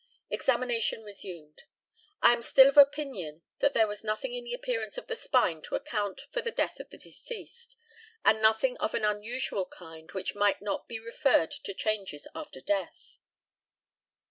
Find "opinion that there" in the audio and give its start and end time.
2.75-3.85